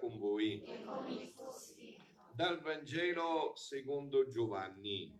[0.00, 0.62] con voi.
[0.62, 2.04] e con il tuo spirito.
[2.34, 5.14] Dal Vangelo secondo Giovanni.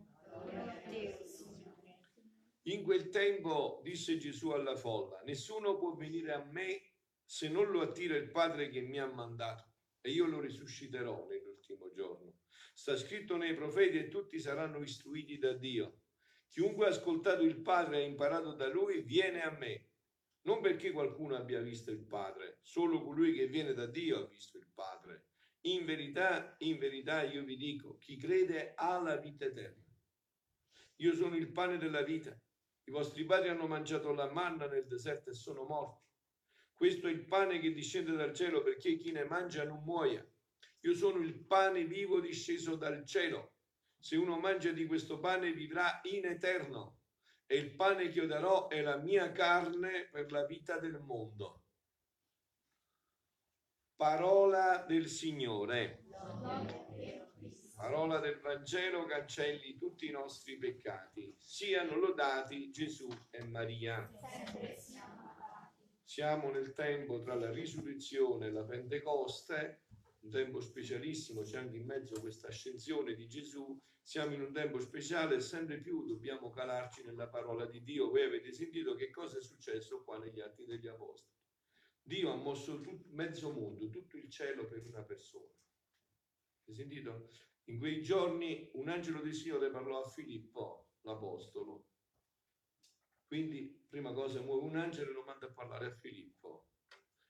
[2.63, 7.81] In quel tempo disse Gesù alla folla, nessuno può venire a me se non lo
[7.81, 9.69] attira il Padre che mi ha mandato
[10.01, 12.39] e io lo risusciterò nell'ultimo giorno.
[12.73, 16.01] Sta scritto nei profeti e tutti saranno istruiti da Dio.
[16.49, 19.89] Chiunque ha ascoltato il Padre e ha imparato da lui viene a me.
[20.43, 24.57] Non perché qualcuno abbia visto il Padre, solo colui che viene da Dio ha visto
[24.57, 24.70] il.
[25.65, 29.85] In verità, in verità io vi dico, chi crede ha la vita eterna.
[30.97, 32.35] Io sono il pane della vita.
[32.85, 36.03] I vostri padri hanno mangiato la manna nel deserto e sono morti.
[36.73, 40.27] Questo è il pane che discende dal cielo perché chi ne mangia non muoia.
[40.79, 43.53] Io sono il pane vivo disceso dal cielo.
[43.99, 47.01] Se uno mangia di questo pane vivrà in eterno.
[47.45, 51.60] E il pane che io darò è la mia carne per la vita del mondo.
[54.01, 56.05] Parola del Signore.
[57.75, 61.35] Parola del Vangelo cancelli tutti i nostri peccati.
[61.37, 64.11] Siano lodati Gesù e Maria.
[66.03, 69.83] Siamo nel tempo tra la risurrezione e la Pentecoste,
[70.21, 73.79] un tempo specialissimo, c'è anche in mezzo questa ascensione di Gesù.
[74.01, 78.09] Siamo in un tempo speciale e sempre più dobbiamo calarci nella parola di Dio.
[78.09, 81.40] Voi avete sentito che cosa è successo qua negli Atti degli Apostoli.
[82.03, 85.53] Dio ha mosso tut- mezzo mondo, tutto il cielo per una persona.
[86.63, 87.29] Avete sentito?
[87.65, 91.87] In quei giorni un angelo del Signore parlò a Filippo, l'apostolo.
[93.25, 96.67] Quindi, prima cosa, muove un angelo e lo manda a parlare a Filippo.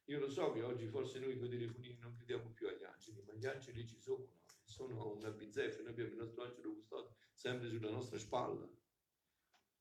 [0.06, 3.22] Io lo so che oggi forse noi con i telefonini non crediamo più agli angeli,
[3.22, 4.28] ma gli angeli ci sono,
[4.64, 8.68] sono una bizzeffa, noi abbiamo il nostro angelo custode sempre sulla nostra spalla.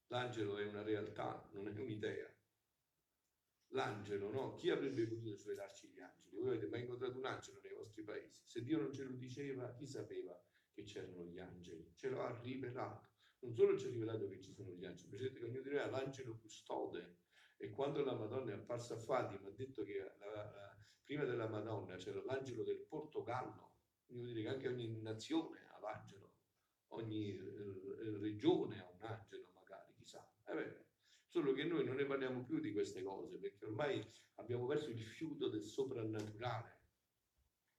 [0.09, 2.33] L'angelo è una realtà, non è un'idea.
[3.73, 4.55] L'angelo, no?
[4.55, 6.37] Chi avrebbe potuto svelarci gli angeli?
[6.39, 8.43] Voi avete mai incontrato un angelo nei vostri paesi?
[8.44, 10.37] Se Dio non ce lo diceva, chi sapeva
[10.72, 11.93] che c'erano gli angeli?
[11.94, 13.09] Ce lo ha rivelato.
[13.41, 16.37] Non solo ci ha rivelato che ci sono gli angeli, vedete che ognuno dirà l'angelo
[16.39, 17.19] custode.
[17.56, 21.49] E quando la Madonna è apparsa a Fatima, ha detto che la- la- prima della
[21.49, 23.75] Madonna c'era l'angelo del Portogallo.
[24.06, 26.33] Vuol dire che anche ogni nazione ha l'angelo,
[26.89, 30.27] ogni eh, regione ha un angelo, magari, chissà.
[30.47, 30.80] Eh beh,
[31.33, 34.05] Solo che noi non ne parliamo più di queste cose, perché ormai
[34.35, 36.81] abbiamo perso il fiuto del soprannaturale,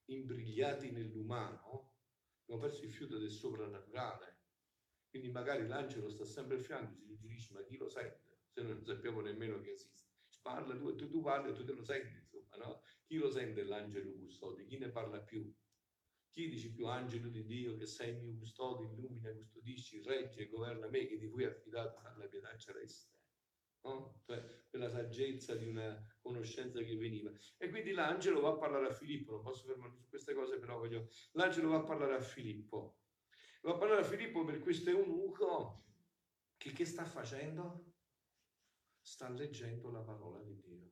[0.05, 1.95] imbrigliati nell'umano,
[2.43, 4.39] abbiamo perso il fiuto del soprannaturale.
[5.09, 8.43] Quindi magari l'angelo sta sempre a fianco, si dice, ma chi lo sente?
[8.53, 10.13] Se non sappiamo nemmeno che esiste.
[10.41, 12.83] Parla tu, tu, tu parli e tu te lo senti, insomma, no?
[13.05, 14.65] Chi lo sente l'angelo custode?
[14.65, 15.53] Chi ne parla più?
[16.29, 21.05] Chi dice più angelo di Dio che sei mio custode, illumina, custodisci, regge, governa me
[21.05, 23.19] che di cui è affidato alla pietà celeste?
[23.83, 24.21] No?
[24.25, 27.31] Cioè, quella saggezza di una conoscenza che veniva.
[27.57, 30.77] E quindi l'angelo va a parlare a Filippo, non posso fermarmi su queste cose, però
[30.77, 31.09] voglio...
[31.31, 32.99] L'angelo va a parlare a Filippo.
[33.61, 35.85] Va a parlare a Filippo per questo eunuco
[36.57, 37.95] che che sta facendo?
[39.01, 40.91] Sta leggendo la parola di Dio.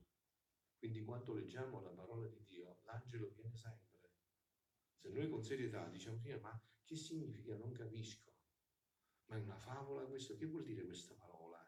[0.79, 4.13] Quindi quando leggiamo la parola di Dio, l'angelo viene sempre.
[4.95, 7.55] Se noi con serietà diciamo, ma che significa?
[7.55, 8.33] Non capisco.
[9.25, 10.35] Ma è una favola questo?
[10.35, 11.58] Che vuol dire questa parola?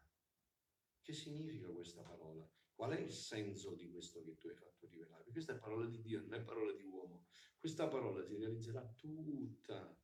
[1.02, 2.48] Che significa questa parola?
[2.74, 5.32] Qual è il senso di questo che tu hai fatto rivelare?
[5.32, 7.26] Questa è parola di Dio, non è parola di uomo.
[7.58, 9.96] Questa parola si realizzerà tutta,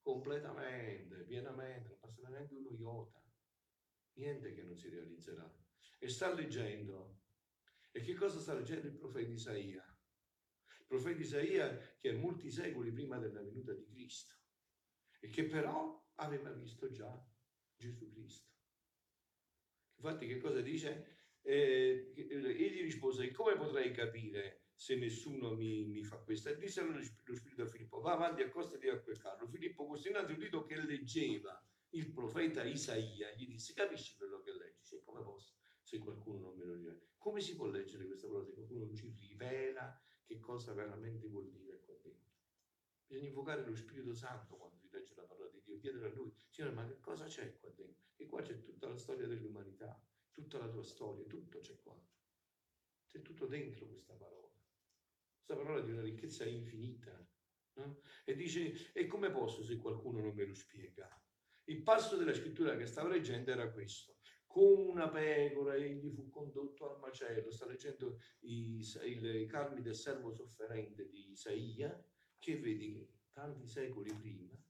[0.00, 3.22] completamente, pienamente, non passerà neanche uno iota.
[4.14, 5.50] Niente che non si realizzerà.
[5.98, 7.20] E sta leggendo.
[7.90, 9.84] E che cosa sta leggendo il profeta Isaia?
[10.78, 14.34] Il profeta Isaia che è molti secoli prima della venuta di Cristo
[15.20, 17.22] e che però aveva visto già
[17.76, 18.51] Gesù Cristo.
[19.96, 21.20] Infatti che cosa dice?
[21.42, 26.48] Eh, egli rispose, come potrei capire se nessuno mi, mi fa questo?
[26.48, 29.48] E disse allora lo spirito a Filippo, va avanti, accostati a quel carro.
[29.48, 34.78] Filippo, costinato udito che leggeva il profeta Isaia, gli disse, capisci quello che leggi?
[34.80, 35.52] Dice, come posso
[35.82, 36.98] se qualcuno non me lo rivela?
[37.18, 41.50] Come si può leggere questa parola se qualcuno non ci rivela che cosa veramente vuol
[41.50, 41.71] dire?
[43.12, 46.32] Bisogna invocare lo Spirito Santo quando si legge la parola di Dio, chiedere a Lui,
[46.48, 48.06] Signore, ma che cosa c'è qua dentro?
[48.16, 51.94] E qua c'è tutta la storia dell'umanità, tutta la tua storia, tutto c'è qua.
[53.06, 54.48] C'è tutto dentro questa parola.
[55.34, 57.28] Questa parola è di una ricchezza infinita.
[57.74, 58.00] no?
[58.24, 61.06] E dice, e come posso se qualcuno non me lo spiega?
[61.64, 64.20] Il passo della scrittura che stavo leggendo era questo.
[64.46, 67.50] Come una pecora egli fu condotto al macello.
[67.50, 71.94] Sta leggendo i, il- i calmi del servo sofferente di Isaia,
[72.42, 74.60] che vedi tanti secoli prima,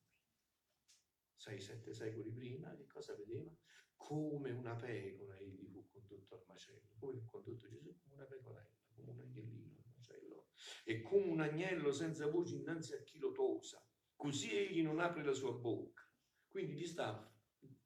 [1.34, 3.50] sei, sette secoli prima, che cosa vedeva?
[3.96, 6.90] Come una pecora egli fu condotto al macello.
[6.98, 7.98] Come fu condotto Gesù?
[8.02, 10.48] Come una pecorella, come un agnellino al macello.
[10.84, 13.82] È come un agnello senza voce innanzi a chi lo tosa,
[14.16, 16.06] così egli non apre la sua bocca.
[16.48, 17.34] Quindi ti sta,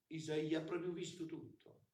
[0.08, 1.84] Isaia ha proprio visto tutto.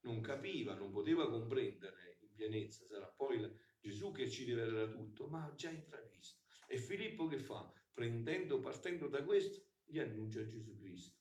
[0.00, 3.38] Non capiva, non poteva comprendere in pienezza, sarà poi
[3.78, 6.37] Gesù che ci rivelerà tutto, ma ha già intravisto.
[6.70, 7.72] E Filippo che fa?
[7.94, 11.16] Prendendo, partendo da questo, gli annuncia Gesù Cristo.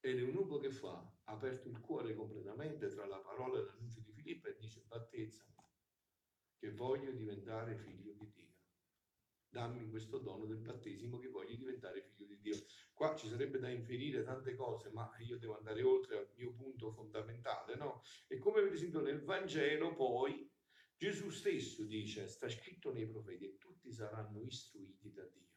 [0.00, 0.98] E l'eunuco che fa?
[1.24, 5.54] Ha aperto il cuore completamente tra la parola e l'annuncio di Filippo e dice battezzami,
[6.58, 8.56] che voglio diventare figlio di Dio.
[9.48, 12.56] Dammi questo dono del battesimo che voglio diventare figlio di Dio.
[12.92, 16.90] Qua ci sarebbe da inferire tante cose, ma io devo andare oltre al mio punto
[16.90, 18.02] fondamentale, no?
[18.26, 20.51] E come avete sentito nel Vangelo, poi
[21.02, 25.50] Gesù stesso dice, sta scritto nei profeti, tutti saranno istruiti da Dio.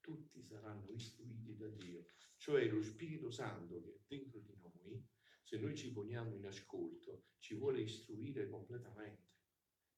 [0.00, 2.06] Tutti saranno istruiti da Dio.
[2.36, 5.06] Cioè lo Spirito Santo che è dentro di noi,
[5.44, 9.34] se noi ci poniamo in ascolto, ci vuole istruire completamente,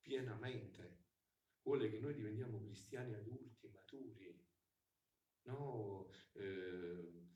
[0.03, 0.99] pienamente.
[1.63, 4.39] Vuole che noi diventiamo cristiani adulti, maturi,
[5.45, 7.27] no, eh,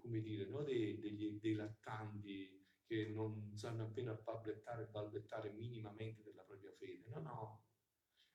[0.00, 6.22] come dire, no dei, degli, dei lattanti che non sanno appena balbettare e balbettare minimamente
[6.22, 7.08] della propria fede.
[7.08, 7.64] No, no.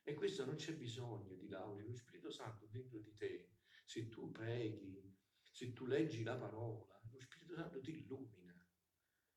[0.03, 1.85] E questo non c'è bisogno di laurea.
[1.85, 3.49] Lo Spirito Santo dentro di te,
[3.85, 5.17] se tu preghi,
[5.49, 8.40] se tu leggi la parola, lo Spirito Santo ti illumina.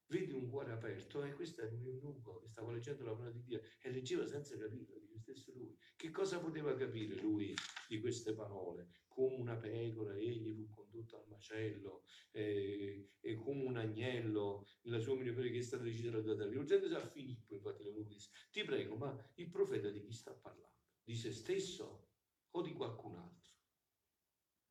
[0.06, 3.42] Vedi un cuore aperto, e questo è un eunuco che stava leggendo la parola di
[3.42, 5.76] Dio e leggeva senza capirla, dice stesso lui.
[5.96, 7.54] Che cosa poteva capire lui
[7.88, 8.90] di queste parole?
[9.08, 15.14] Come una pecora, egli fu condotto al macello, eh, e come un agnello, nella sua
[15.16, 16.50] migliore che è stata decisa da terra.
[16.50, 20.74] Rivolgendosi a Filippo, infatti, l'eunuco disse, ti prego, ma il profeta di chi sta parlando?
[21.02, 22.10] Di se stesso
[22.50, 23.42] o di qualcun altro?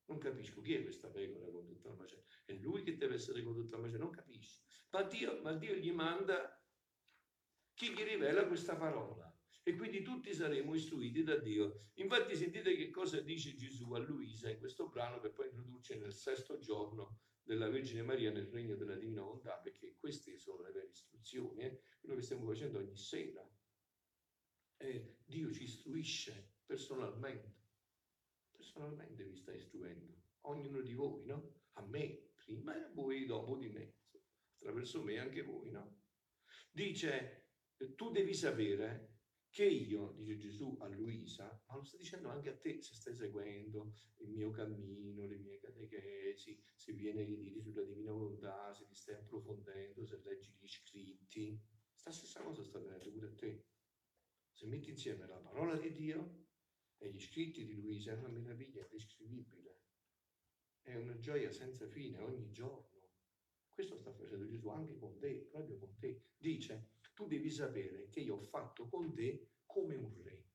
[0.05, 2.25] Non capisco chi è questa pecora condotta al macello.
[2.45, 4.61] È lui che deve essere condotto al macello, non capisci.
[4.93, 6.63] Ma Dio, ma Dio gli manda
[7.73, 9.27] chi gli rivela questa parola.
[9.63, 11.87] E quindi tutti saremo istruiti da Dio.
[11.95, 16.13] Infatti sentite che cosa dice Gesù a Luisa in questo brano per poi introdurci nel
[16.13, 20.89] sesto giorno della Vergine Maria nel regno della Divina Volontà, perché queste sono le vere
[20.89, 21.81] istruzioni, eh?
[21.99, 23.45] quello che stiamo facendo ogni sera.
[24.77, 27.61] Eh, Dio ci istruisce personalmente
[28.63, 31.53] personalmente vi sta istruendo, ognuno di voi, no?
[31.73, 33.93] A me prima e a voi dopo di me,
[34.63, 36.01] attraverso me anche voi, no?
[36.71, 37.49] Dice,
[37.95, 39.11] tu devi sapere
[39.49, 43.13] che io, dice Gesù a Luisa, ma lo sta dicendo anche a te se stai
[43.13, 48.87] seguendo il mio cammino, le mie catechesi, se viene a dire sulla divina volontà, se
[48.87, 51.61] ti stai approfondendo, se leggi gli scritti.
[51.93, 53.65] Sta stessa cosa sta avvenendo pure a te.
[54.51, 56.47] Se metti insieme la parola di Dio
[56.97, 59.81] e gli scritti di Luisa è una meraviglia indescrivibile.
[60.81, 62.92] È una gioia senza fine ogni giorno.
[63.73, 66.25] Questo sta facendo Gesù anche con te, proprio con te.
[66.37, 70.45] Dice, tu devi sapere che io ho fatto con te come un re,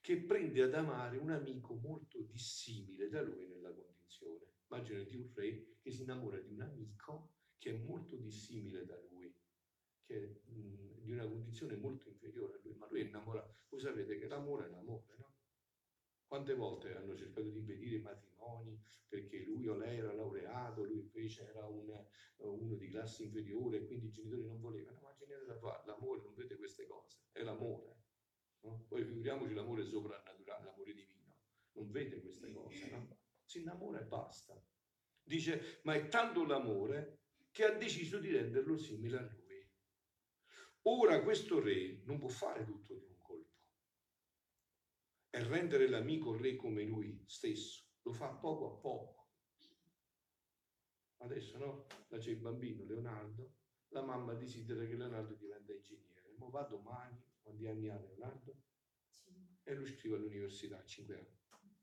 [0.00, 4.46] che prende ad amare un amico molto dissimile da lui nella condizione.
[4.68, 9.32] Immaginati un re che si innamora di un amico che è molto dissimile da lui,
[10.02, 13.56] che è mh, di una condizione molto inferiore a lui, ma lui è innamorato.
[13.68, 15.27] Voi sapete che l'amore è l'amore, no?
[16.28, 18.78] Quante volte hanno cercato di impedire matrimoni
[19.08, 21.90] perché lui o lei era laureato, lui invece era un,
[22.36, 25.08] uno di classe inferiore quindi i genitori non volevano, ma
[25.58, 27.96] fare, l'amore non vede queste cose, è l'amore.
[28.60, 28.84] No?
[28.88, 31.34] Poi figuriamoci l'amore soprannaturale, l'amore divino,
[31.72, 33.16] non vede queste cose, no?
[33.44, 34.60] si innamora e basta.
[35.22, 37.20] Dice, ma è tanto l'amore
[37.50, 39.36] che ha deciso di renderlo simile a lui.
[40.82, 43.17] Ora questo re non può fare tutto di un
[45.38, 49.28] e rendere l'amico re come lui stesso, lo fa poco a poco.
[51.18, 53.54] Adesso no, là c'è il bambino Leonardo,
[53.90, 58.62] la mamma desidera che Leonardo diventa ingegnere, ma va domani, quanti anni ha Leonardo?
[59.62, 61.38] E lo scrive all'università a 5 anni.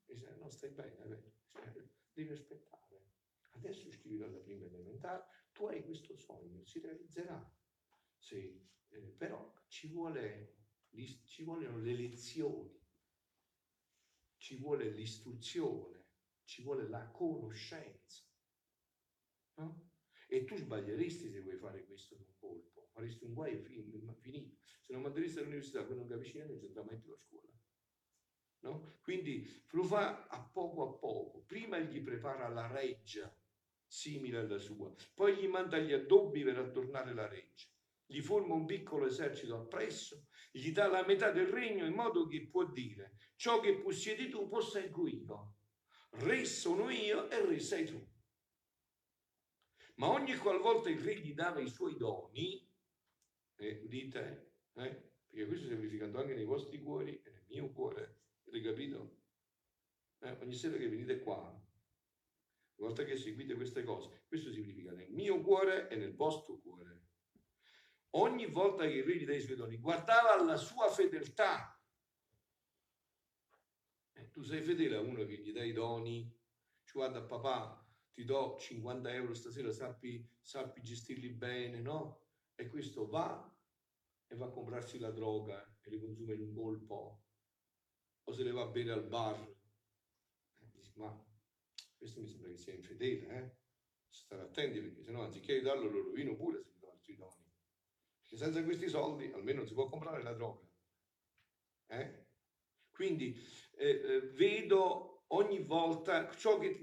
[0.07, 1.31] E dice, no, stai bene, vero?
[1.53, 3.03] Cioè, devi aspettare.
[3.51, 7.55] Adesso scrivi alla prima elementare, tu hai questo sogno, si realizzerà.
[8.17, 10.57] Sì, eh, però ci, vuole,
[11.25, 12.83] ci vogliono le lezioni,
[14.45, 16.05] ci vuole l'istruzione,
[16.43, 18.23] ci vuole la conoscenza.
[19.55, 19.89] No?
[20.27, 24.57] E tu sbaglieresti se vuoi fare questo d'un colpo, faresti un guaio finito.
[24.83, 27.49] Se non manderesti all'università, poi non capisci niente, non andrà mai più a scuola.
[28.59, 28.99] No?
[29.01, 31.41] Quindi lo fa a poco a poco.
[31.47, 33.35] Prima gli prepara la reggia
[33.87, 37.65] simile alla sua, poi gli manda gli addobbi per attornare la reggia
[38.05, 42.47] gli forma un piccolo esercito appresso, gli dà la metà del regno in modo che
[42.47, 45.55] può dire ciò che possiedi tu posseggo io,
[46.11, 48.13] re sono io e re sei tu.
[49.95, 52.69] Ma ogni qualvolta il re gli dava i suoi doni,
[53.55, 58.21] eh, dite, eh, Perché questo sta verificando anche nei vostri cuori e nel mio cuore.
[58.47, 59.17] Avete capito?
[60.19, 65.11] Eh, ogni sera che venite qua, una volta che seguite queste cose, questo significa nel
[65.11, 66.94] mio cuore e nel vostro cuore.
[68.17, 71.77] Ogni volta che il re gli dai i suoi doni, guardava alla sua fedeltà.
[74.13, 76.33] Eh, tu sei fedele a uno che gli dai i doni,
[76.83, 82.21] ci guarda papà, ti do 50 euro stasera, sappi, sappi gestirli bene, no?
[82.55, 83.53] E questo va
[84.27, 87.23] e va a comprarsi la droga e le consuma in un colpo,
[88.23, 89.37] o se le va a bere al bar.
[90.59, 91.21] E dici, ma
[91.97, 93.55] questo mi sembra che sia infedele, eh?
[94.07, 97.44] Stare attenti perché sennò anziché aiutarlo lo rovino pure se gli do altri doni.
[98.27, 100.67] Perché senza questi soldi almeno si può comprare la droga.
[101.87, 102.25] Eh?
[102.89, 103.37] Quindi
[103.75, 106.77] eh, eh, vedo ogni volta ciò che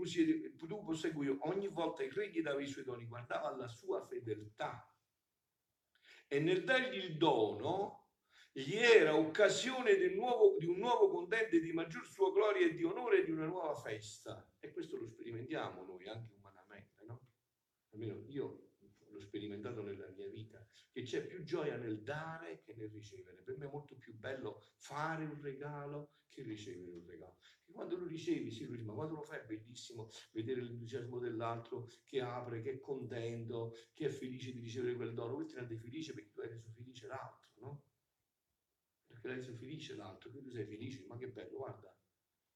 [0.56, 4.87] tu, possegui, ogni volta il re gli dava i suoi doni, guardava alla sua fedeltà
[6.32, 8.08] e nel dargli il dono
[8.52, 12.75] gli era occasione di un nuovo, di un nuovo contente di maggior sua gloria e
[12.75, 14.46] di onore di una nuova festa.
[14.58, 17.28] E questo lo sperimentiamo noi anche umanamente, no?
[17.92, 18.72] Almeno io
[19.08, 23.42] l'ho sperimentato nella mia vita, che c'è più gioia nel dare che nel ricevere.
[23.42, 27.38] Per me è molto più bello fare un regalo che ricevere un regalo.
[27.64, 31.18] Che quando lo ricevi, sì, lo ricevi, ma quando lo fai è bellissimo vedere l'entusiasmo
[31.18, 35.34] dell'altro che apre, che è contento, che è felice di ricevere quel dono.
[35.34, 37.84] Questo rende felice perché tu hai reso felice l'altro, no?
[39.06, 41.96] Perché l'hai reso felice l'altro, quindi tu sei felice, ma che bello, guarda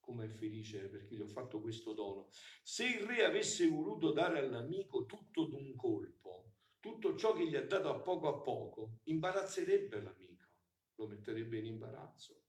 [0.07, 2.29] come è felice perché gli ho fatto questo dono.
[2.63, 6.46] Se il re avesse voluto dare all'amico tutto d'un colpo,
[6.87, 10.47] tutto ciò che gli ha dato a poco a poco, imbarazzerebbe l'amico,
[10.95, 12.43] lo metterebbe in imbarazzo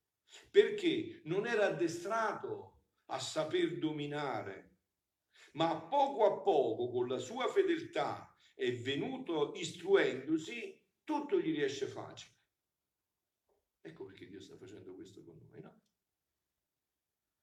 [0.52, 4.80] perché non era addestrato a saper dominare,
[5.54, 11.88] ma a poco a poco, con la sua fedeltà e venuto istruendosi, tutto gli riesce
[11.88, 12.36] facile.
[13.82, 15.82] Ecco perché Dio sta facendo questo con noi, no?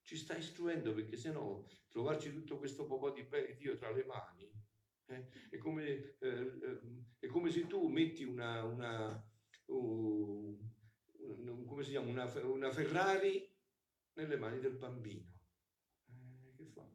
[0.03, 4.05] Ci sta istruendo perché se no trovarci tutto questo po' di bene Dio tra le
[4.05, 4.64] mani
[5.07, 6.81] eh, è, come, eh, eh,
[7.19, 9.31] è, come, se tu metti una, una,
[9.67, 10.59] uh,
[11.19, 13.53] una, una, Ferrari
[14.15, 15.33] nelle mani del bambino.
[16.07, 16.89] Eh, che fa?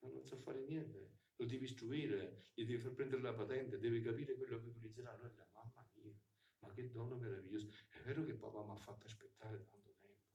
[0.00, 4.36] Non sa fare niente, lo devi istruire, gli devi far prendere la patente, deve capire
[4.36, 5.12] quello che utilizzerà.
[5.12, 6.14] Allora, mamma mia,
[6.58, 7.68] ma che dono meraviglioso.
[7.90, 10.28] È vero che papà mi ha fatto aspettare tanto tempo,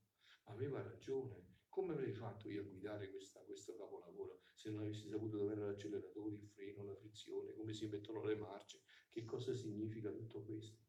[0.45, 1.55] aveva ragione.
[1.69, 4.37] Come avrei fatto io a guidare questa, questo capolavoro
[4.67, 8.36] se non avessi saputo dove era l'acceleratore, il freno, la frizione, come si mettono le
[8.36, 8.81] marce?
[9.09, 10.86] Che cosa significa tutto questo?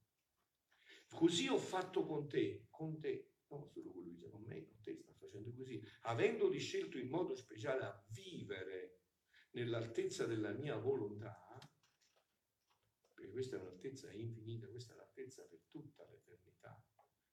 [1.09, 4.97] Così ho fatto con te, con te, non solo con Luisa, con me, con te
[4.97, 9.03] sta facendo così, avendoti scelto in modo speciale a vivere
[9.53, 11.37] nell'altezza della mia volontà,
[13.15, 16.85] perché questa è un'altezza infinita, questa è l'altezza per tutta l'eternità,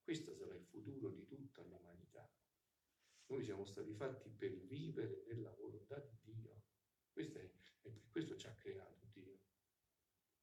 [0.02, 2.32] questo sarà il futuro di tutta l'umanità.
[3.28, 6.15] Noi siamo stati fatti per vivere nella volontà di.
[7.16, 7.50] Questo, è,
[7.84, 9.40] è, questo ci ha creato Dio.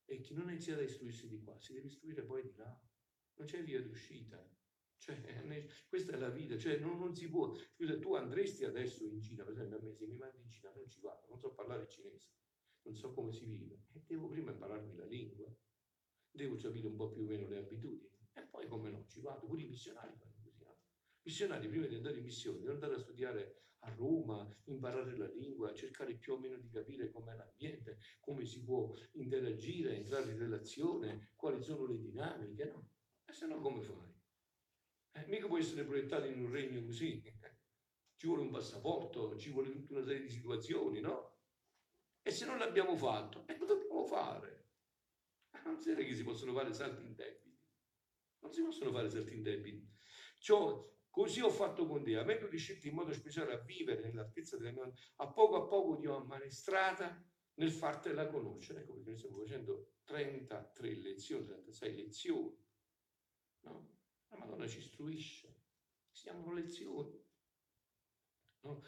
[0.07, 2.83] E chi non ha iniziato a istruirsi di qua, si deve istruire poi di là
[3.35, 4.43] non c'è via d'uscita.
[4.97, 5.21] Cioè,
[5.91, 7.55] questa è la vita, cioè non, non, si può.
[7.55, 10.73] Scusa, tu andresti adesso in Cina, per esempio a me se mi mandi in Cina
[10.75, 12.31] non ci vado, non so parlare cinese,
[12.85, 15.55] non so come si vive, e devo prima impararmi la lingua,
[16.31, 19.45] devo capire un po' più o meno le abitudini, e poi come no, ci vado,
[19.45, 20.63] pure i missionari fanno così.
[20.63, 20.79] No?
[21.21, 25.75] Missionari prima di andare in missione, devono andare a studiare a Roma, imparare la lingua,
[25.75, 31.33] cercare più o meno di capire com'è l'ambiente, come si può interagire, entrare in relazione,
[31.35, 32.91] quali sono le dinamiche, no?
[33.25, 34.13] E se no come fai?
[35.13, 37.23] Eh, mica puoi essere proiettato in un regno così.
[38.17, 41.39] Ci vuole un passaporto, ci vuole tutta una serie di situazioni, no?
[42.23, 44.69] E se non l'abbiamo fatto, e cosa dobbiamo fare?
[45.65, 47.59] Non si che si possono fare salti in debiti.
[48.39, 49.91] Non si possono fare salti in debiti.
[50.39, 54.73] Ciò, così ho fatto con te, avendoti scelto in modo speciale a vivere nell'altezza della
[54.73, 57.23] mia a poco a poco ti ho ammanestrata
[57.55, 58.81] nel fartela conoscere.
[58.81, 62.61] Ecco perché noi stiamo facendo 33 lezioni, 36 lezioni
[63.63, 63.99] No?
[64.29, 65.61] La Madonna ci istruisce,
[66.11, 67.21] si chiamano lezioni.
[68.61, 68.83] No?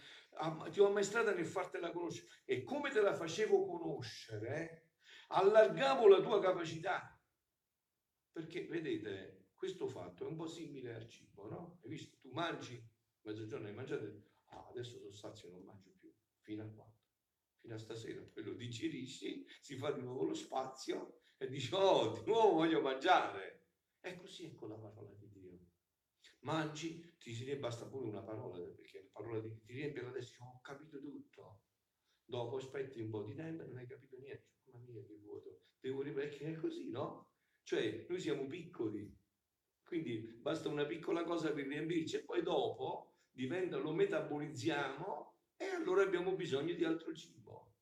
[0.70, 4.92] Ti ho ammaestrata nel fartela conoscere e come te la facevo conoscere,
[5.28, 7.16] allargavo la tua capacità.
[8.32, 11.78] Perché vedete, questo fatto è un po' simile al cibo, no?
[11.82, 12.18] Hai visto?
[12.20, 12.78] Tu mangi,
[13.22, 14.04] mezzogiorno hai mangiato,
[14.48, 16.98] ah, adesso sono sazio, non mangio più, fino a quando?
[17.60, 22.12] Fino a stasera, poi lo digerisci, si fa di nuovo lo spazio e dici, oh,
[22.12, 23.68] di nuovo voglio mangiare.
[24.00, 25.58] E così è con la parola di Dio.
[26.40, 30.60] Mangi, ti si basta pure una parola, perché la parola di, ti riempie testa, ho
[30.60, 31.62] capito tutto.
[32.22, 34.58] Dopo aspetti un po' di tempo e non hai capito niente.
[34.64, 35.62] Mamma mia, che vuoto.
[35.80, 37.30] Devo ripetere, è così, no?
[37.62, 39.10] Cioè, noi siamo piccoli,
[39.84, 46.02] Quindi basta una piccola cosa per riempirci e poi dopo diventa, lo metabolizziamo e allora
[46.02, 47.72] abbiamo bisogno di altro cibo.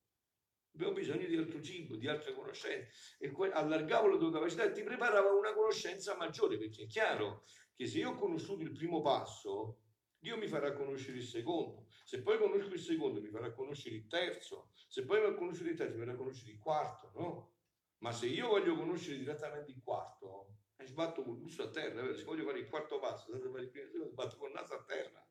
[0.75, 3.17] Abbiamo bisogno di altro cibo, di altre conoscenze.
[3.19, 7.45] E allargavo la tua capacità e ti preparava una conoscenza maggiore, perché è chiaro
[7.75, 9.79] che se io ho conosciuto il primo passo,
[10.19, 11.89] Dio mi farà conoscere il secondo.
[12.05, 14.71] Se poi conosco il secondo, mi farà conoscere il terzo.
[14.87, 17.55] Se poi mi conoscere il terzo, mi farà conoscere il quarto, no?
[17.99, 22.03] Ma se io voglio conoscere direttamente il quarto, sbatto col busto a terra.
[22.03, 22.17] vero?
[22.17, 24.85] Se voglio fare il quarto passo, senza fare il primo secondo, sbatto col naso a
[24.85, 25.27] terra.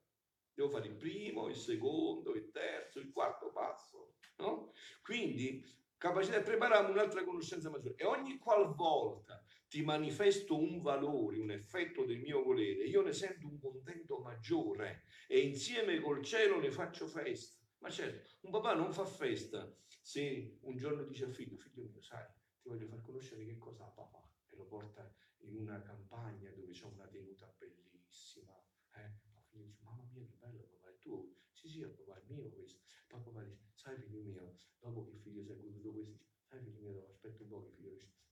[0.54, 4.74] Devo fare il primo, il secondo, il terzo, il quarto passo, no?
[5.02, 5.64] Quindi,
[5.98, 7.96] capacità, prepariamo un'altra conoscenza maggiore.
[7.96, 13.48] E ogni qualvolta ti manifesto un valore, un effetto del mio volere, io ne sento
[13.48, 17.58] un contento maggiore e insieme col cielo ne faccio festa.
[17.78, 22.02] Ma certo, un papà non fa festa se un giorno dice al figlio, figlio mio,
[22.02, 22.26] sai,
[22.62, 25.10] ti voglio far conoscere che cosa ha papà e lo porta
[25.42, 28.54] in una campagna dove c'è una tenuta bellissima.
[28.94, 29.06] Eh?
[29.06, 31.34] Il figlio dice, mamma mia che bello papà, è tuo?
[31.52, 32.82] Sì, sì, papà, è mio questo.
[33.08, 36.80] Poi papà dice, sai figlio mio, dopo che figlio si è goduto questo, sai figlio
[36.80, 37.92] mio, aspetta un po' che figlio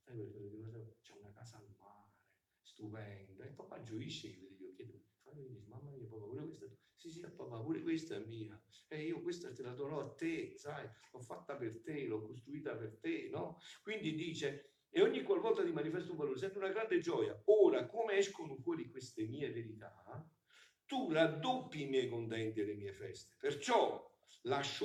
[0.09, 2.13] sai per c'è una casa al mare,
[2.61, 3.43] stupenda.
[3.43, 5.17] E papà gioisce che vede gli occhi.
[5.21, 6.77] Fammi dice, mamma mia, papà, pure questa è tua.
[6.95, 8.61] Sì, sì, papà, pure questa è mia.
[8.87, 12.75] E io questa te la darò a te, sai, l'ho fatta per te, l'ho costruita
[12.75, 13.59] per te, no?
[13.83, 17.39] Quindi dice, e ogni qualvolta ti manifesto un valore, sento una grande gioia.
[17.45, 19.93] Ora, come escono fuori queste mie verità,
[20.85, 23.35] tu raddoppi i miei contenti e le mie feste.
[23.39, 24.07] Perciò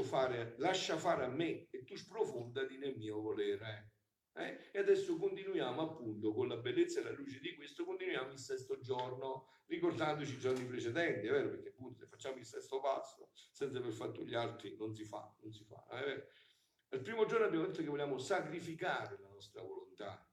[0.02, 3.92] fare, lascia fare a me e tu sprofondati nel mio volere.
[4.36, 4.70] Eh?
[4.72, 8.80] E adesso continuiamo appunto con la bellezza e la luce di questo, continuiamo il sesto
[8.80, 11.50] giorno, ricordandoci i giorni precedenti, è vero?
[11.50, 15.32] Perché appunto se facciamo il sesto passo senza aver fatto gli altri non si fa,
[15.40, 15.86] non si fa.
[16.90, 20.28] Il primo giorno abbiamo detto che vogliamo sacrificare la nostra volontà.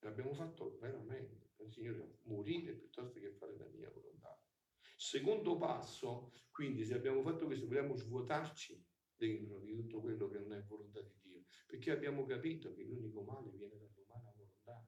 [0.00, 4.38] L'abbiamo fatto veramente, il Signore, morire piuttosto che fare la mia volontà.
[4.96, 8.82] Secondo passo, quindi se abbiamo fatto questo, vogliamo svuotarci
[9.16, 13.22] dentro di tutto quello che non è volontà di Dio, perché abbiamo capito che l'unico
[13.22, 14.86] male viene dall'umana volontà,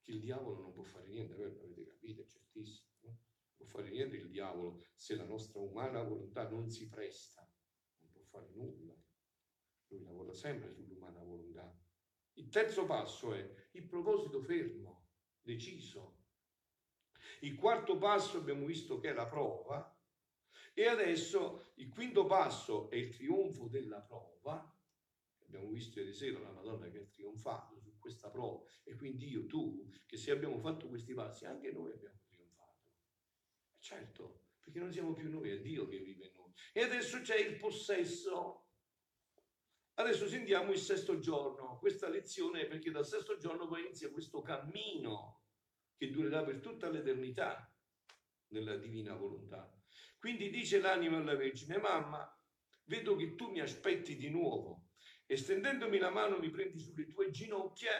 [0.00, 3.08] che il diavolo non può fare niente, voi l'avete capito, è certissimo, no?
[3.08, 7.48] non può fare niente il diavolo se la nostra umana volontà non si presta,
[8.00, 8.94] non può fare nulla,
[9.92, 11.74] lui lavora sempre sull'umana volontà.
[12.34, 15.08] Il terzo passo è il proposito fermo,
[15.40, 16.20] deciso.
[17.40, 19.96] Il quarto passo abbiamo visto che è la prova,
[20.74, 24.68] e adesso il quinto passo è il trionfo della prova.
[25.40, 29.46] Abbiamo visto ieri sera la Madonna che ha trionfato su questa prova e quindi io,
[29.46, 32.86] tu, che se abbiamo fatto questi passi, anche noi abbiamo trionfato.
[33.78, 36.52] Certo, perché non siamo più noi, è Dio che vive in noi.
[36.72, 38.68] E adesso c'è il possesso.
[39.94, 45.42] Adesso sentiamo il sesto giorno, questa lezione, perché dal sesto giorno poi inizia questo cammino
[45.96, 47.70] che durerà per tutta l'eternità
[48.48, 49.70] nella divina volontà.
[50.18, 52.26] Quindi dice l'anima alla Vergine, mamma,
[52.84, 54.88] vedo che tu mi aspetti di nuovo.
[55.26, 57.92] E stendendomi la mano mi prendi sulle tue ginocchia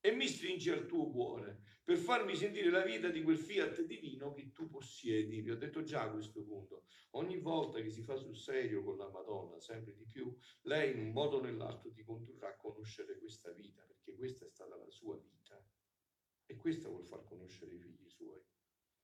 [0.00, 4.32] e mi stringi al tuo cuore per farmi sentire la vita di quel fiat divino
[4.32, 5.40] che tu possiedi.
[5.40, 8.96] Vi ho detto già a questo punto, ogni volta che si fa sul serio con
[8.96, 13.18] la Madonna, sempre di più, lei in un modo o nell'altro ti condurrà a conoscere
[13.18, 15.60] questa vita, perché questa è stata la sua vita
[16.46, 18.40] e questa vuol far conoscere i figli suoi.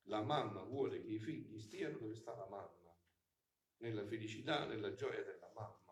[0.03, 2.97] La mamma vuole che i figli stiano dove sta la mamma,
[3.79, 5.86] nella felicità, nella gioia della mamma.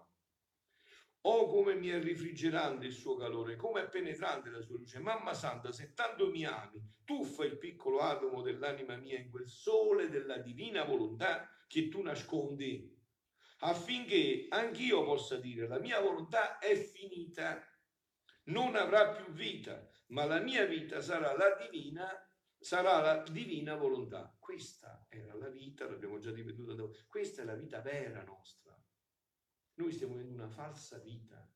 [1.27, 4.99] Oh, come mi è rifrigerante il suo calore, come è penetrante la sua luce.
[4.99, 10.11] Mamma Santa, se tanto mi ami, tuffa il piccolo atomo dell'anima mia in quel sole
[10.11, 12.95] della divina volontà che tu nascondi,
[13.61, 17.59] affinché anch'io possa dire la mia volontà è finita,
[18.45, 22.07] non avrà più vita, ma la mia vita sarà la divina
[22.65, 24.35] sarà la divina volontà.
[24.39, 28.64] Questa era la vita, l'abbiamo già ripetuto, questa è la vita vera nostra.
[29.75, 31.51] Noi stiamo vivendo una falsa vita.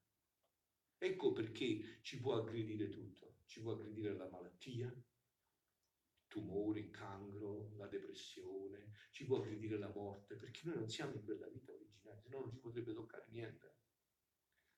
[0.97, 3.37] Ecco perché ci può aggredire tutto.
[3.47, 4.93] Ci può aggredire la malattia,
[6.27, 11.25] tumore, il cancro, la depressione, ci può aggredire la morte, perché noi non siamo in
[11.25, 13.77] quella vita originale, se no non ci potrebbe toccare niente.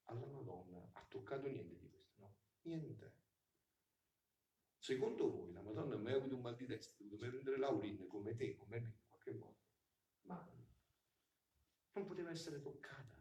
[0.05, 2.37] Alla Madonna ha toccato niente di questo, no?
[2.63, 3.19] Niente.
[4.79, 8.07] Secondo voi la Madonna ha mai avuto un mal di testa, ha dovuto prendere l'aurin
[8.07, 9.59] come te, come me, in qualche modo?
[10.23, 10.59] Ma
[11.93, 13.20] non poteva essere toccata.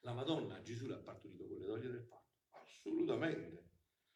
[0.00, 2.28] La Madonna Gesù l'ha partorito con le doglie del parto?
[2.50, 3.66] Assolutamente.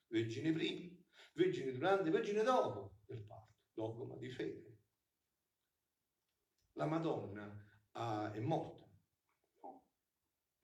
[0.08, 0.94] Vergine prima,
[1.34, 3.50] vergine durante, vergine dopo del parto.
[3.72, 4.78] Dogma di fede.
[6.72, 8.86] La Madonna ah, è morta.
[9.60, 9.86] No.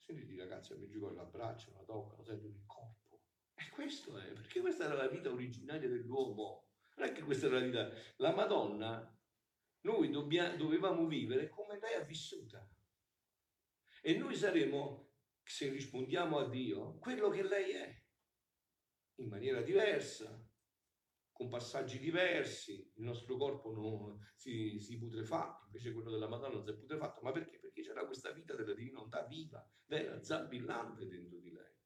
[0.00, 3.22] Sentite i ragazzi a Meggiugorje l'abbracciano, la toccano, sentono il corpo.
[3.54, 6.68] E questo è, perché questa era la vita originaria dell'uomo.
[6.96, 7.90] Non è che questa è la vita.
[8.16, 9.18] La Madonna,
[9.82, 12.68] noi dobbia- dovevamo vivere come lei ha vissuta.
[14.00, 15.07] E noi saremo,
[15.50, 18.02] se rispondiamo a Dio, quello che lei è,
[19.16, 20.38] in maniera diversa,
[21.32, 22.92] con passaggi diversi.
[22.96, 27.20] Il nostro corpo non si, si putrefa, invece quello della Madonna non si è putrefatto.
[27.22, 27.58] Ma perché?
[27.58, 31.76] Perché c'era questa vita della divinità viva, lei era zabillante dentro di lei.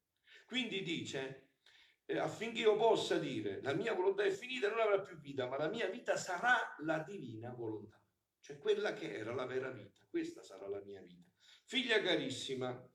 [0.47, 1.51] Quindi dice,
[2.05, 5.57] eh, affinché io possa dire la mia volontà è finita, non avrà più vita, ma
[5.57, 8.01] la mia vita sarà la divina volontà,
[8.39, 10.05] cioè quella che era la vera vita.
[10.09, 11.31] Questa sarà la mia vita.
[11.65, 12.91] Figlia carissima,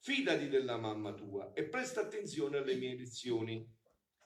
[0.00, 3.76] fidati della mamma tua e presta attenzione alle mie lezioni.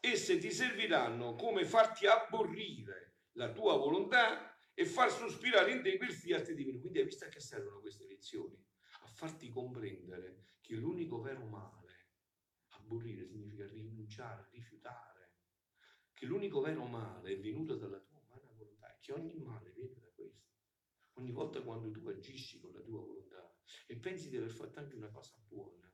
[0.01, 6.13] Esse ti serviranno come farti aborrire la tua volontà e far sospirare in te quel
[6.13, 6.81] fiat divino.
[6.81, 8.57] Quindi hai visto a che servono queste lezioni?
[9.03, 11.81] A farti comprendere che l'unico vero male
[12.71, 15.35] aborrire significa rinunciare, rifiutare,
[16.13, 19.95] che l'unico vero male è venuto dalla tua umana volontà e che ogni male viene
[20.01, 20.51] da questo.
[21.15, 23.32] Ogni volta quando tu agisci con la tua volontà
[23.87, 25.91] e pensi di aver fatto anche una cosa buona,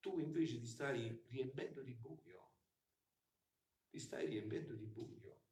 [0.00, 2.52] tu invece ti stai riempendo di buio,
[3.88, 5.42] ti stai riempendo di buio.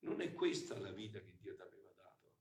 [0.00, 2.34] Non è questa la vita che Dio ti aveva dato.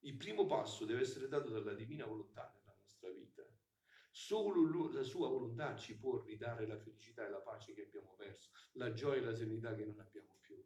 [0.00, 3.44] Il primo passo deve essere dato dalla divina volontà nella nostra vita.
[4.10, 8.50] Solo la sua volontà ci può ridare la felicità e la pace che abbiamo perso,
[8.72, 10.62] la gioia e la serenità che non abbiamo più.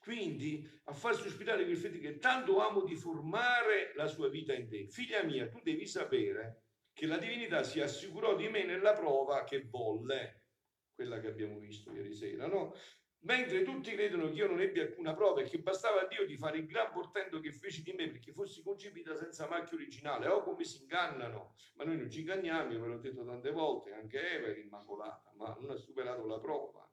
[0.00, 4.66] Quindi a far sospirare quel fatto che tanto amo di formare la sua vita in
[4.66, 4.88] te.
[4.88, 9.66] Figlia mia, tu devi sapere che la divinità si assicurò di me nella prova che
[9.68, 10.46] volle,
[10.94, 12.74] quella che abbiamo visto ieri sera, no?
[13.22, 16.38] Mentre tutti credono che io non ebbi alcuna prova e che bastava a Dio di
[16.38, 20.42] fare il gran portento che fece di me perché fossi concepita senza macchia originale, oh
[20.42, 24.18] come si ingannano, ma noi non ci inganniamo, io ve l'ho detto tante volte, anche
[24.18, 26.90] Eva era immacolata, ma non ha superato la prova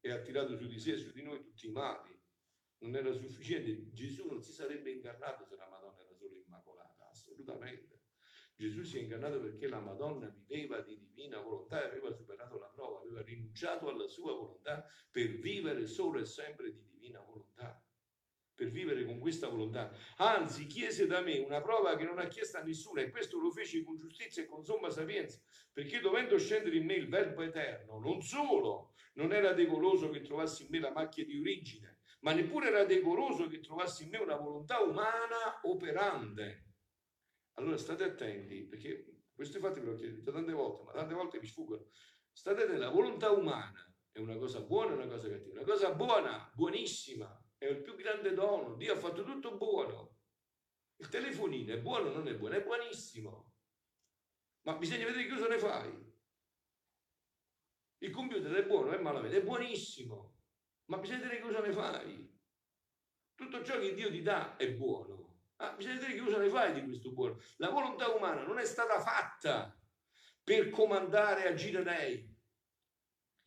[0.00, 2.18] e ha tirato su di sé e su di noi tutti i mali.
[2.82, 8.00] Non era sufficiente, Gesù non si sarebbe incarnato se la Madonna era solo immacolata, assolutamente.
[8.56, 12.66] Gesù si è incarnato perché la Madonna viveva di divina volontà e aveva superato la
[12.66, 17.80] prova, aveva rinunciato alla sua volontà per vivere solo e sempre di divina volontà,
[18.52, 19.92] per vivere con questa volontà.
[20.16, 23.52] Anzi, chiese da me una prova che non ha chiesto a nessuno e questo lo
[23.52, 25.40] fece con giustizia e con somma sapienza,
[25.72, 30.64] perché dovendo scendere in me il Verbo eterno, non solo non era decoroso che trovassi
[30.64, 34.36] in me la macchia di origine, ma neppure era decoroso che trovassi in me una
[34.36, 36.70] volontà umana operante.
[37.54, 41.46] Allora state attenti, perché questo infatti ve l'ho detto tante volte, ma tante volte vi
[41.46, 41.88] sfuggono.
[42.30, 45.60] State attenti, la volontà umana è una cosa buona e una cosa cattiva.
[45.60, 48.76] Una cosa buona, buonissima, è il più grande dono.
[48.76, 50.18] Dio ha fatto tutto buono.
[50.96, 52.54] Il telefonino è buono o non è buono?
[52.54, 53.52] È buonissimo.
[54.62, 56.10] Ma bisogna vedere che cosa ne fai.
[57.98, 60.31] Il computer è buono, è malamente, è buonissimo.
[60.92, 62.40] Ma bisogna vedere che cosa ne fai.
[63.34, 65.44] Tutto ciò che Dio ti dà è buono.
[65.56, 67.40] Ah, bisogna vedere che cosa ne fai di questo buono.
[67.56, 69.74] La volontà umana non è stata fatta
[70.44, 72.30] per comandare e agire lei.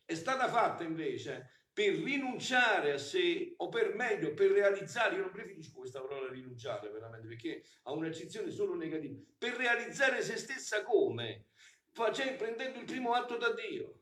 [0.04, 5.30] È stata fatta invece per rinunciare a sé o per meglio per realizzare, io non
[5.30, 11.50] preferisco questa parola rinunciare veramente perché ha un'accezione solo negativa, per realizzare se stessa come?
[11.92, 14.00] Facendo, prendendo il primo atto da Dio.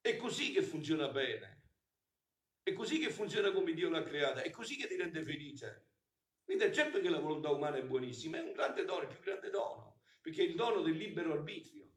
[0.00, 1.57] È così che funziona bene.
[2.68, 5.86] È così che funziona come Dio l'ha creata, è così che ti rende felice.
[6.44, 9.20] Quindi è certo che la volontà umana è buonissima, è un grande dono, il più
[9.20, 11.88] grande dono, perché è il dono del libero arbitrio.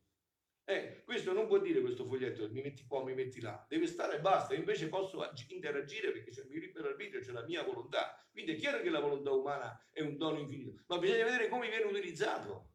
[0.64, 4.16] Eh, questo non può dire questo foglietto, mi metti qua, mi metti là, deve stare
[4.16, 8.26] e basta, invece posso interagire perché c'è il mio libero arbitrio, c'è la mia volontà.
[8.32, 11.68] Quindi è chiaro che la volontà umana è un dono infinito, ma bisogna vedere come
[11.68, 12.70] viene utilizzato.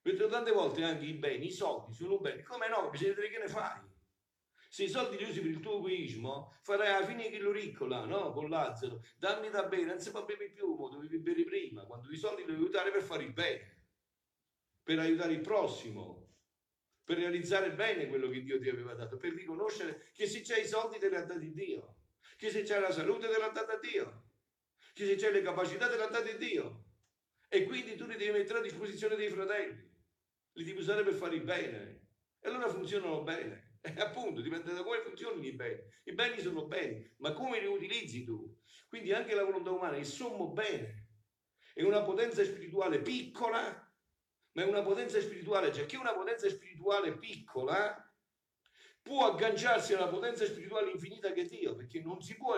[0.00, 2.88] Perché tante volte anche i beni, i soldi sono beni, come no?
[2.88, 3.89] Bisogna vedere che ne fai.
[4.72, 7.86] Se i soldi li usi per il tuo egoismo, farai alla fine che lo ricco
[7.86, 8.30] là, no?
[8.30, 12.08] Con Lazzaro, dammi da bere, non si può bere più, ma dovevi bere prima, quando
[12.12, 13.86] i soldi devi aiutare per fare il bene,
[14.84, 16.36] per aiutare il prossimo,
[17.02, 20.68] per realizzare bene quello che Dio ti aveva dato, per riconoscere che se c'hai i
[20.68, 21.96] soldi te li ha dati Dio,
[22.36, 24.26] che se c'hai la salute te l'ha data Dio,
[24.94, 26.84] che se c'hai le capacità te l'ha date Dio.
[27.48, 29.90] E quindi tu li devi mettere a disposizione dei fratelli,
[30.52, 32.06] li devi usare per fare il bene.
[32.38, 33.69] E allora funzionano bene.
[33.82, 35.80] E appunto, dipende da come funzionano i beni.
[36.04, 38.58] I beni sono beni, ma come li utilizzi tu?
[38.88, 41.08] Quindi anche la volontà umana è sommo bene.
[41.72, 43.90] È una potenza spirituale piccola,
[44.52, 48.04] ma è una potenza spirituale, cioè che una potenza spirituale piccola
[49.00, 52.56] può agganciarsi alla potenza spirituale infinita che è Dio, perché non si può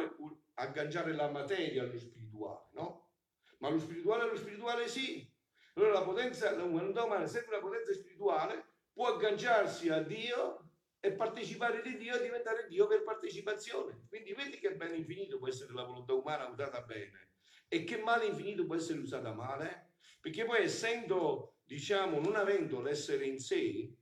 [0.55, 3.11] agganciare la materia allo spirituale, no?
[3.59, 5.31] Ma lo spirituale allo spirituale sì.
[5.75, 10.72] Allora la potenza, la volontà umana, essendo una potenza spirituale, può agganciarsi a Dio
[11.05, 14.07] e partecipare di Dio e diventare Dio per partecipazione.
[14.09, 17.31] Quindi vedi che bene infinito può essere la volontà umana usata bene
[17.67, 23.25] e che male infinito può essere usata male, perché poi essendo, diciamo, non avendo l'essere
[23.25, 23.93] in sé,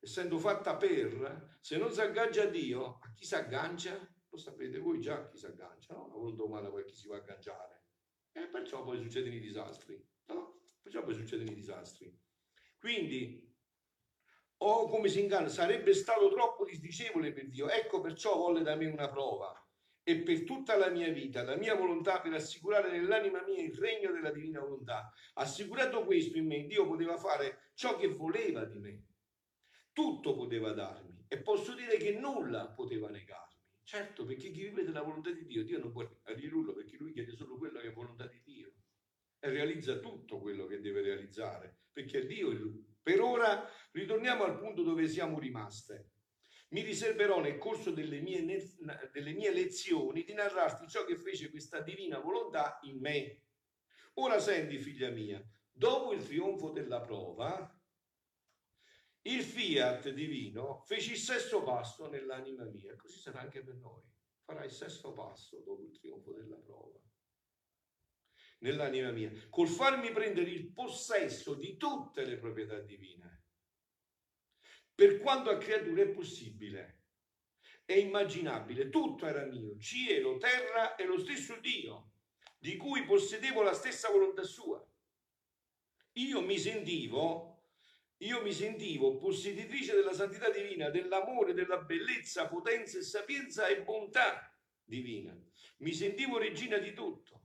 [0.00, 3.94] essendo fatta per, se non si aggancia a Dio, a chi si aggancia?
[4.30, 6.08] Lo sapete voi già a chi si aggancia, no?
[6.08, 7.82] La volontà umana poi a chi si va a agganciare.
[8.32, 10.60] E perciò poi succedono i disastri, no?
[10.80, 12.18] Perciò poi succedono i disastri.
[12.78, 13.47] Quindi
[14.58, 17.68] o come si inganna, sarebbe stato troppo disdicevole per Dio.
[17.68, 19.52] Ecco perciò volle da me una prova.
[20.02, 24.10] E per tutta la mia vita, la mia volontà per assicurare nell'anima mia il regno
[24.10, 25.12] della divina volontà.
[25.34, 29.04] Assicurato questo in me, Dio poteva fare ciò che voleva di me.
[29.92, 31.26] Tutto poteva darmi.
[31.28, 33.62] E posso dire che nulla poteva negarmi.
[33.82, 37.32] Certo, perché chi vive della volontà di Dio, Dio non può negare perché lui chiede
[37.36, 38.72] solo quello che è volontà di Dio.
[39.38, 42.87] E realizza tutto quello che deve realizzare, perché Dio è lui.
[43.08, 46.10] Per ora ritorniamo al punto dove siamo rimaste.
[46.72, 48.44] Mi riserverò nel corso delle mie,
[49.10, 53.44] delle mie lezioni di narrarti ciò che fece questa divina volontà in me.
[54.16, 55.42] Ora senti, figlia mia,
[55.72, 57.82] dopo il trionfo della prova,
[59.22, 62.94] il fiat divino fece il sesto passo nell'anima mia.
[62.94, 64.02] Così sarà anche per noi.
[64.44, 67.07] Farà il sesto passo dopo il trionfo della prova
[68.58, 73.44] nell'anima mia, col farmi prendere il possesso di tutte le proprietà divine.
[74.94, 77.02] Per quanto a creatura è possibile,
[77.84, 82.10] è immaginabile, tutto era mio, cielo, terra e lo stesso Dio,
[82.58, 84.84] di cui possedevo la stessa volontà sua.
[86.14, 87.62] Io mi sentivo,
[88.18, 94.52] io mi sentivo posseditrice della santità divina, dell'amore, della bellezza, potenza e sapienza e bontà
[94.82, 95.32] divina.
[95.78, 97.37] Mi sentivo regina di tutto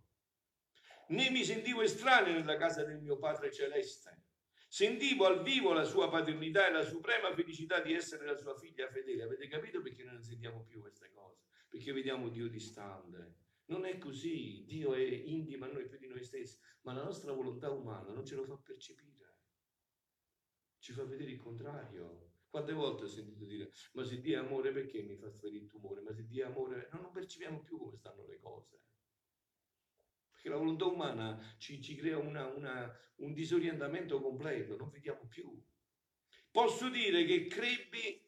[1.10, 4.22] né mi sentivo estraneo nella casa del mio Padre Celeste.
[4.68, 8.90] Sentivo al vivo la sua paternità e la suprema felicità di essere la sua figlia
[8.90, 9.24] fedele.
[9.24, 11.44] Avete capito perché noi non sentiamo più queste cose?
[11.70, 13.36] Perché vediamo Dio distante.
[13.66, 17.32] Non è così, Dio è intimo a noi più di noi stessi, ma la nostra
[17.34, 19.12] volontà umana non ce lo fa percepire.
[20.80, 22.32] Ci fa vedere il contrario.
[22.50, 25.70] Quante volte ho sentito dire, ma se Dio è amore perché mi fa ferire il
[25.70, 26.02] tumore?
[26.02, 28.82] Ma se Dio è amore, no, non percepiamo più come stanno le cose
[30.44, 35.58] che la volontà umana ci, ci crea una, una, un disorientamento completo, non vediamo più.
[36.52, 38.22] Posso dire che crebbi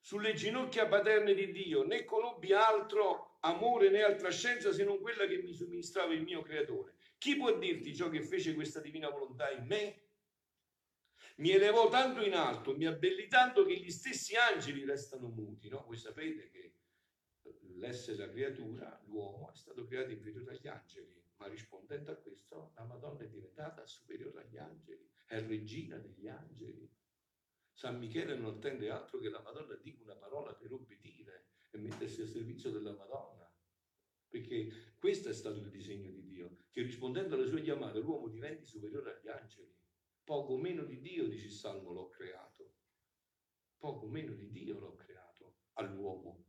[0.00, 5.26] sulle ginocchia paterne di Dio, né conobbi altro amore né altra scienza se non quella
[5.26, 6.94] che mi somministrava il mio creatore.
[7.18, 10.04] Chi può dirti ciò che fece questa divina volontà in me?
[11.36, 15.68] Mi elevò tanto in alto, mi abbellì tanto che gli stessi angeli restano muti.
[15.68, 15.84] No?
[15.86, 16.72] Voi sapete che
[17.74, 22.84] l'essere la creatura, l'uomo, è stato creato inferiore agli angeli ma rispondendo a questo la
[22.84, 26.90] Madonna è diventata superiore agli angeli, è regina degli angeli.
[27.72, 32.22] San Michele non attende altro che la Madonna dica una parola per obbedire e mettersi
[32.22, 33.48] a servizio della Madonna.
[34.28, 38.66] Perché questo è stato il disegno di Dio, che rispondendo alle sue chiamate l'uomo diventi
[38.66, 39.74] superiore agli angeli.
[40.24, 42.74] Poco meno di Dio, dice il Salmo, l'ho creato.
[43.78, 46.47] Poco meno di Dio l'ho creato all'uomo.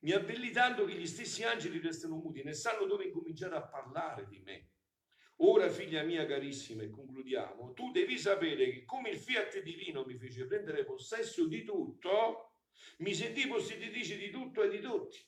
[0.00, 4.26] Mi abbelli tanto che gli stessi angeli restano muti, ne sanno dove incominciare a parlare
[4.28, 4.70] di me.
[5.40, 10.16] Ora, figlia mia carissima, e concludiamo, tu devi sapere che come il fiat divino mi
[10.16, 12.52] fece prendere possesso di tutto,
[12.98, 15.18] mi sentii posseditrice di tutto e di tutti.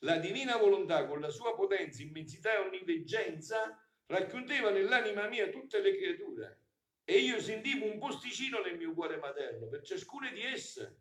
[0.00, 5.96] La divina volontà, con la sua potenza, immensità e onniveggenza, racchiudeva nell'anima mia tutte le
[5.96, 6.62] creature.
[7.04, 11.00] E io sentivo un posticino nel mio cuore materno per ciascuna di esse.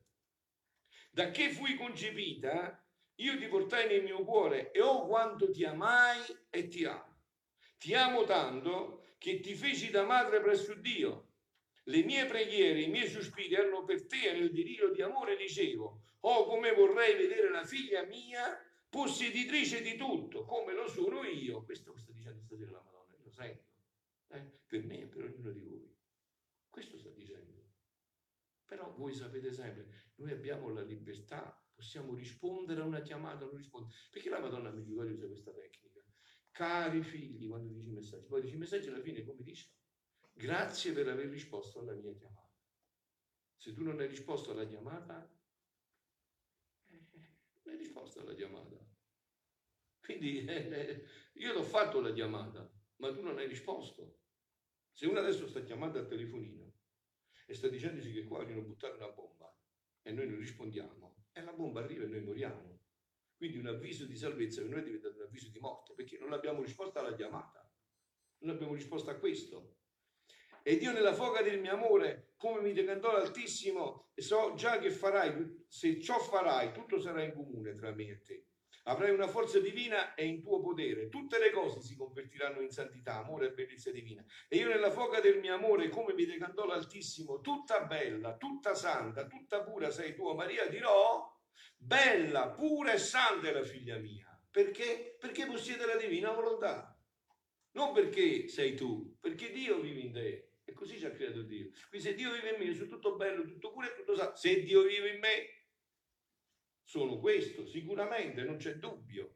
[1.12, 2.84] Da che fui concepita,
[3.20, 7.18] io ti portai nel mio cuore e oh quanto ti amai e ti amo.
[7.78, 11.28] Ti amo tanto che ti feci da madre presso Dio.
[11.84, 16.46] Le mie preghiere, i miei sospiri erano per te nel delirio di amore dicevo, oh
[16.46, 18.58] come vorrei vedere la figlia mia
[18.90, 21.64] posseditrice di tutto, come lo sono io.
[21.64, 23.64] Questo sta dicendo stasera la Madonna, lo sento,
[24.30, 24.52] eh?
[24.66, 25.94] per me e per ognuno di voi.
[26.70, 27.68] Questo sta dicendo.
[28.66, 33.96] Però voi sapete sempre, noi abbiamo la libertà possiamo rispondere a una chiamata, non rispondere.
[34.12, 36.04] Perché la Madonna Medjugorje usa questa tecnica?
[36.52, 39.72] Cari figli, quando dici messaggi, poi dici messaggi alla fine come dice?
[40.34, 42.52] Grazie per aver risposto alla mia chiamata.
[43.56, 45.34] Se tu non hai risposto alla chiamata,
[46.88, 47.08] eh,
[47.64, 48.78] non hai risposto alla chiamata.
[50.02, 54.20] Quindi eh, io l'ho fatto la chiamata, ma tu non hai risposto.
[54.92, 56.74] Se uno adesso sta chiamando al telefonino
[57.46, 59.58] e sta dicendoci che qua vogliono buttare una bomba
[60.02, 61.09] e noi non rispondiamo,
[61.40, 62.80] e la bomba arriva e noi moriamo.
[63.36, 66.34] Quindi un avviso di salvezza per noi è diventato un avviso di morte, perché non
[66.34, 67.68] abbiamo risposto alla chiamata,
[68.40, 69.78] non abbiamo risposto a questo.
[70.62, 75.66] ed io nella foga del mio amore, come mi decantò l'Altissimo, so già che farai,
[75.68, 78.46] se ciò farai, tutto sarà in comune tra me e te.
[78.84, 81.10] Avrai una forza divina e in tuo potere.
[81.10, 84.24] Tutte le cose si convertiranno in santità, amore e bellezza divina.
[84.48, 89.28] E io nella foga del mio amore, come mi decantò l'Altissimo, tutta bella, tutta santa,
[89.28, 91.38] tutta pura sei tu, Maria, dirò,
[91.78, 94.28] bella, pura e santa è la figlia mia.
[94.50, 95.16] Perché?
[95.20, 96.98] Perché possiede la divina volontà.
[97.72, 100.54] Non perché sei tu, perché Dio vive in te.
[100.64, 101.70] E così ci ha creato Dio.
[101.90, 104.36] Quindi se Dio vive in me, sono tutto bello, tutto puro e tutto santo.
[104.36, 105.59] Se Dio vive in me,
[106.90, 109.36] sono questo, sicuramente, non c'è dubbio.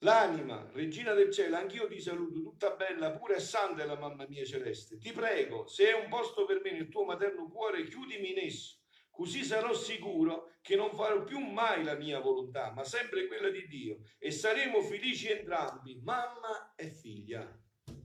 [0.00, 4.26] L'anima, regina del cielo, anch'io ti saluto, tutta bella, pura e santa è la mamma
[4.28, 4.98] mia celeste.
[4.98, 8.80] Ti prego, se è un posto per me nel tuo materno cuore, chiudimi in esso,
[9.08, 13.66] così sarò sicuro che non farò più mai la mia volontà, ma sempre quella di
[13.66, 17.58] Dio, e saremo felici entrambi, mamma e figlia.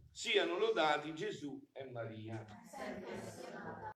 [0.10, 2.42] Siano lodati Gesù e Maria.